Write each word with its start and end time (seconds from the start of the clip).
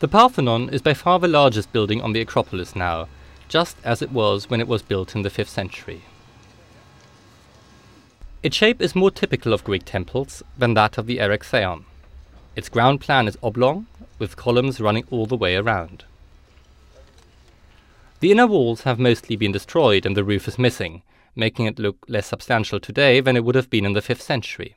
The 0.00 0.08
Parthenon 0.08 0.70
is 0.70 0.80
by 0.80 0.94
far 0.94 1.18
the 1.18 1.28
largest 1.28 1.74
building 1.74 2.00
on 2.00 2.14
the 2.14 2.22
Acropolis 2.22 2.74
now, 2.74 3.06
just 3.48 3.76
as 3.84 4.00
it 4.00 4.10
was 4.10 4.48
when 4.48 4.58
it 4.58 4.66
was 4.66 4.80
built 4.80 5.14
in 5.14 5.20
the 5.20 5.28
5th 5.28 5.48
century. 5.48 6.04
Its 8.42 8.56
shape 8.56 8.80
is 8.80 8.96
more 8.96 9.10
typical 9.10 9.52
of 9.52 9.62
Greek 9.62 9.84
temples 9.84 10.42
than 10.56 10.72
that 10.72 10.96
of 10.96 11.04
the 11.06 11.18
Erechtheion. 11.18 11.84
Its 12.56 12.70
ground 12.70 13.02
plan 13.02 13.28
is 13.28 13.36
oblong, 13.42 13.86
with 14.18 14.36
columns 14.36 14.80
running 14.80 15.04
all 15.10 15.26
the 15.26 15.36
way 15.36 15.54
around. 15.54 16.04
The 18.20 18.32
inner 18.32 18.46
walls 18.46 18.84
have 18.84 18.98
mostly 18.98 19.36
been 19.36 19.52
destroyed 19.52 20.06
and 20.06 20.16
the 20.16 20.24
roof 20.24 20.48
is 20.48 20.58
missing, 20.58 21.02
making 21.36 21.66
it 21.66 21.78
look 21.78 21.98
less 22.08 22.26
substantial 22.26 22.80
today 22.80 23.20
than 23.20 23.36
it 23.36 23.44
would 23.44 23.54
have 23.54 23.68
been 23.68 23.84
in 23.84 23.92
the 23.92 24.00
5th 24.00 24.22
century. 24.22 24.76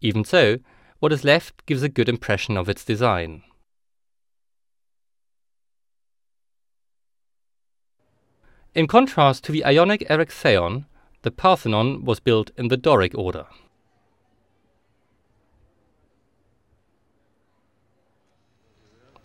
Even 0.00 0.24
so, 0.24 0.58
what 1.06 1.12
is 1.12 1.22
left 1.22 1.64
gives 1.66 1.84
a 1.84 1.88
good 1.88 2.08
impression 2.08 2.56
of 2.56 2.68
its 2.68 2.84
design. 2.84 3.44
In 8.74 8.88
contrast 8.88 9.44
to 9.44 9.52
the 9.52 9.64
Ionic 9.64 10.04
Erechtheion, 10.10 10.86
the 11.22 11.30
Parthenon 11.30 12.04
was 12.04 12.18
built 12.18 12.50
in 12.56 12.66
the 12.66 12.76
Doric 12.76 13.16
order. 13.16 13.46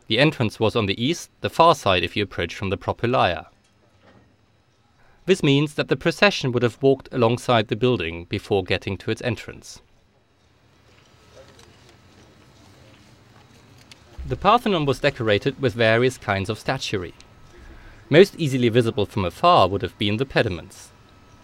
The 0.05 0.19
entrance 0.19 0.59
was 0.59 0.75
on 0.75 0.85
the 0.85 1.03
east, 1.03 1.31
the 1.41 1.49
far 1.49 1.73
side 1.73 2.03
if 2.03 2.15
you 2.15 2.21
approach 2.21 2.53
from 2.53 2.69
the 2.69 2.77
Propylaea. 2.77 3.47
This 5.25 5.41
means 5.41 5.73
that 5.73 5.87
the 5.87 5.97
procession 5.97 6.51
would 6.51 6.61
have 6.61 6.83
walked 6.83 7.09
alongside 7.11 7.69
the 7.69 7.75
building 7.75 8.25
before 8.25 8.63
getting 8.63 8.97
to 8.97 9.09
its 9.09 9.23
entrance. 9.23 9.81
The 14.25 14.35
Parthenon 14.35 14.85
was 14.85 14.99
decorated 14.99 15.59
with 15.59 15.73
various 15.73 16.17
kinds 16.17 16.49
of 16.49 16.59
statuary. 16.59 17.15
Most 18.09 18.35
easily 18.37 18.69
visible 18.69 19.05
from 19.05 19.25
afar 19.25 19.67
would 19.67 19.81
have 19.81 19.97
been 19.97 20.17
the 20.17 20.25
pediments. 20.25 20.89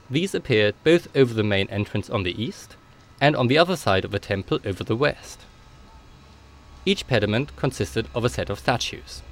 These 0.09 0.35
appeared 0.35 0.75
both 0.83 1.07
over 1.15 1.33
the 1.33 1.43
main 1.43 1.67
entrance 1.69 2.09
on 2.09 2.23
the 2.23 2.41
east 2.41 2.75
and 3.19 3.35
on 3.35 3.47
the 3.47 3.57
other 3.57 3.75
side 3.75 4.05
of 4.05 4.11
the 4.11 4.19
temple 4.19 4.59
over 4.63 4.83
the 4.83 4.95
west. 4.95 5.39
Each 6.85 7.07
pediment 7.07 7.55
consisted 7.55 8.07
of 8.13 8.23
a 8.23 8.29
set 8.29 8.49
of 8.49 8.59
statues. 8.59 9.23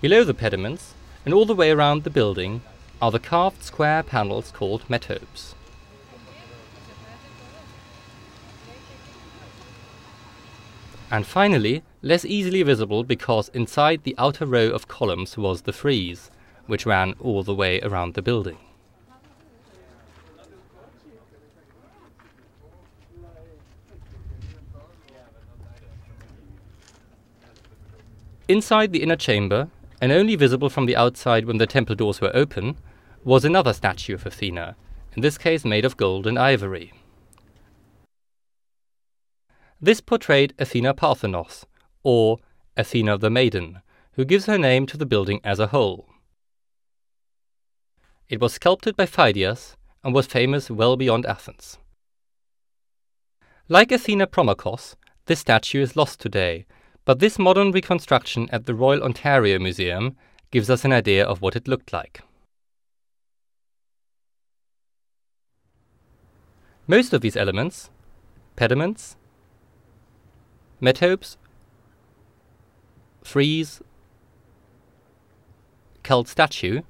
Below 0.00 0.24
the 0.24 0.34
pediments, 0.34 0.94
and 1.24 1.32
all 1.34 1.44
the 1.44 1.54
way 1.54 1.70
around 1.70 2.02
the 2.02 2.10
building, 2.10 2.62
are 3.00 3.10
the 3.10 3.20
carved 3.20 3.62
square 3.62 4.02
panels 4.02 4.50
called 4.50 4.88
metopes. 4.88 5.54
And 11.12 11.26
finally, 11.26 11.82
less 12.00 12.24
easily 12.24 12.62
visible 12.62 13.04
because 13.04 13.50
inside 13.50 14.02
the 14.02 14.14
outer 14.16 14.46
row 14.46 14.70
of 14.70 14.88
columns 14.88 15.36
was 15.36 15.62
the 15.62 15.72
frieze, 15.74 16.30
which 16.66 16.86
ran 16.86 17.12
all 17.20 17.42
the 17.42 17.54
way 17.54 17.82
around 17.82 18.14
the 18.14 18.22
building. 18.22 18.56
Inside 28.48 28.92
the 28.92 29.02
inner 29.02 29.16
chamber, 29.16 29.68
and 30.00 30.12
only 30.12 30.34
visible 30.34 30.70
from 30.70 30.86
the 30.86 30.96
outside 30.96 31.44
when 31.44 31.58
the 31.58 31.66
temple 31.66 31.94
doors 31.94 32.22
were 32.22 32.34
open, 32.34 32.78
was 33.22 33.44
another 33.44 33.74
statue 33.74 34.14
of 34.14 34.24
Athena, 34.24 34.76
in 35.14 35.20
this 35.20 35.36
case 35.36 35.62
made 35.62 35.84
of 35.84 35.98
gold 35.98 36.26
and 36.26 36.38
ivory. 36.38 36.94
This 39.82 40.00
portrayed 40.00 40.54
Athena 40.58 40.94
Parthenos, 40.94 41.66
or 42.02 42.38
Athena 42.76 43.18
the 43.18 43.28
Maiden, 43.28 43.82
who 44.12 44.24
gives 44.24 44.46
her 44.46 44.56
name 44.56 44.86
to 44.86 44.96
the 44.96 45.04
building 45.04 45.40
as 45.42 45.58
a 45.58 45.66
whole. 45.66 46.08
It 48.28 48.40
was 48.40 48.54
sculpted 48.54 48.96
by 48.96 49.06
Phidias 49.06 49.76
and 50.04 50.14
was 50.14 50.26
famous 50.26 50.70
well 50.70 50.96
beyond 50.96 51.26
Athens. 51.26 51.78
Like 53.68 53.92
Athena 53.92 54.28
Promachos, 54.28 54.94
this 55.26 55.40
statue 55.40 55.82
is 55.82 55.96
lost 55.96 56.20
today 56.20 56.64
but 57.04 57.18
this 57.18 57.38
modern 57.38 57.72
reconstruction 57.72 58.48
at 58.52 58.66
the 58.66 58.74
Royal 58.74 59.02
Ontario 59.02 59.58
Museum 59.58 60.16
gives 60.50 60.70
us 60.70 60.84
an 60.84 60.92
idea 60.92 61.24
of 61.24 61.40
what 61.40 61.56
it 61.56 61.66
looked 61.66 61.92
like. 61.92 62.22
Most 66.86 67.12
of 67.12 67.20
these 67.20 67.36
elements, 67.36 67.90
pediments, 68.56 69.16
metopes, 70.82 71.36
frieze, 73.22 73.80
cult 76.02 76.28
statue, 76.28 76.82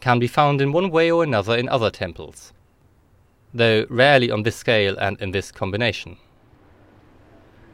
can 0.00 0.18
be 0.18 0.26
found 0.26 0.60
in 0.60 0.72
one 0.72 0.90
way 0.90 1.10
or 1.10 1.22
another 1.22 1.56
in 1.56 1.68
other 1.68 1.90
temples, 1.90 2.52
though 3.54 3.86
rarely 3.88 4.30
on 4.30 4.42
this 4.42 4.56
scale 4.56 4.96
and 4.98 5.20
in 5.22 5.30
this 5.30 5.52
combination. 5.52 6.16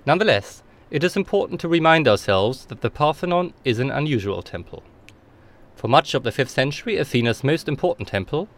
Nonetheless, 0.04 0.62
it 0.90 1.02
is 1.02 1.16
important 1.16 1.60
to 1.60 1.68
remind 1.68 2.06
ourselves 2.06 2.66
that 2.66 2.82
the 2.82 2.90
Parthenon 2.90 3.54
is 3.64 3.78
an 3.78 3.90
unusual 3.90 4.42
temple. 4.42 4.82
For 5.74 5.88
much 5.88 6.14
of 6.14 6.22
the 6.22 6.30
5th 6.30 6.50
century, 6.50 6.98
Athena's 6.98 7.42
most 7.42 7.66
important 7.66 8.08
temple, 8.08 8.48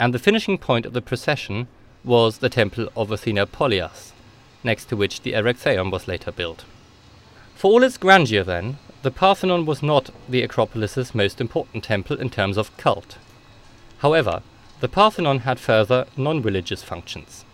and 0.00 0.14
the 0.14 0.18
finishing 0.18 0.56
point 0.56 0.86
of 0.86 0.94
the 0.94 1.02
procession, 1.02 1.68
was 2.02 2.38
the 2.38 2.48
temple 2.48 2.88
of 2.96 3.12
Athena 3.12 3.46
Polias, 3.46 4.12
next 4.64 4.86
to 4.86 4.96
which 4.96 5.22
the 5.22 5.32
Erechtheion 5.32 5.90
was 5.90 6.08
later 6.08 6.32
built. 6.32 6.64
For 7.54 7.70
all 7.70 7.82
its 7.82 7.96
grandeur, 7.96 8.42
then, 8.42 8.78
the 9.02 9.10
Parthenon 9.10 9.66
was 9.66 9.82
not 9.82 10.10
the 10.28 10.42
Acropolis's 10.42 11.14
most 11.14 11.40
important 11.40 11.84
temple 11.84 12.16
in 12.16 12.30
terms 12.30 12.56
of 12.56 12.76
cult. 12.76 13.18
However, 13.98 14.42
the 14.80 14.88
Parthenon 14.88 15.40
had 15.40 15.60
further 15.60 16.06
non 16.16 16.42
religious 16.42 16.82
functions. 16.82 17.44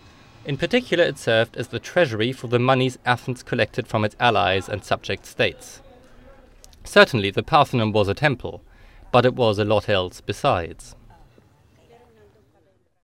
In 0.45 0.57
particular, 0.57 1.03
it 1.03 1.19
served 1.19 1.57
as 1.57 1.67
the 1.67 1.79
treasury 1.79 2.31
for 2.31 2.47
the 2.47 2.59
monies 2.59 2.97
Athens 3.05 3.43
collected 3.43 3.87
from 3.87 4.03
its 4.03 4.15
allies 4.19 4.67
and 4.67 4.83
subject 4.83 5.25
states. 5.25 5.81
Certainly, 6.83 7.31
the 7.31 7.43
Parthenon 7.43 7.91
was 7.91 8.07
a 8.07 8.13
temple, 8.13 8.61
but 9.11 9.25
it 9.25 9.35
was 9.35 9.59
a 9.59 9.65
lot 9.65 9.89
else 9.89 10.21
besides. 10.21 10.95